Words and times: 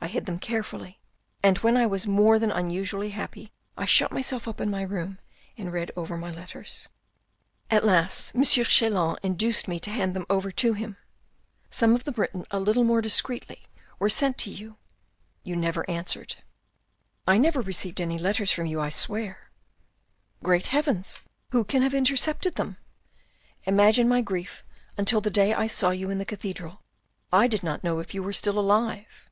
I 0.00 0.06
hid 0.08 0.26
them 0.26 0.38
carefully 0.38 1.00
and 1.42 1.56
when 1.60 1.78
I 1.78 1.86
was 1.86 2.06
more 2.06 2.38
than 2.38 2.68
usually 2.68 3.06
unhappy 3.06 3.54
I 3.74 3.86
shut 3.86 4.12
myself 4.12 4.46
up 4.46 4.60
in 4.60 4.68
my 4.70 4.82
room 4.82 5.18
and 5.56 5.72
read 5.72 5.90
over 5.96 6.18
my 6.18 6.30
letters."" 6.30 6.86
At 7.70 7.86
last 7.86 8.36
M. 8.36 8.42
Chelan 8.44 9.16
induced 9.22 9.66
me 9.66 9.80
to 9.80 9.88
hand 9.90 10.12
them 10.14 10.26
over 10.28 10.52
to 10.52 10.74
him, 10.74 10.98
»5 11.70 11.78
226 11.78 11.78
THE 11.80 11.80
RED 11.80 11.80
AND 11.80 11.80
THE 11.80 11.80
BLACK 11.80 11.80
some 11.80 11.94
of 11.94 12.04
them 12.04 12.14
written 12.18 12.46
a 12.50 12.60
little 12.60 12.84
more 12.84 13.00
discreetly 13.00 13.66
were 13.98 14.10
sent 14.10 14.36
to 14.44 14.50
you, 14.50 14.76
you 15.42 15.56
never 15.56 15.88
answered."" 15.88 16.36
I 17.26 17.38
never 17.38 17.62
received 17.62 17.98
any 17.98 18.18
letters 18.18 18.52
from 18.52 18.66
you, 18.66 18.82
I 18.82 18.90
swear!"" 18.90 19.50
Great 20.44 20.66
heavens! 20.66 21.22
Who 21.52 21.64
can 21.64 21.80
have 21.80 21.94
intercepted 21.94 22.56
them? 22.56 22.76
Imagine 23.62 24.06
my 24.06 24.20
grief 24.20 24.64
until 24.98 25.22
the 25.22 25.30
day 25.30 25.54
I 25.54 25.66
saw 25.66 25.92
you 25.92 26.10
in 26.10 26.18
the 26.18 26.26
cathedral. 26.26 26.82
I 27.32 27.46
did 27.48 27.62
not 27.62 27.82
know 27.82 28.00
if 28.00 28.12
you 28.12 28.22
were 28.22 28.34
still 28.34 28.58
alive." 28.58 29.30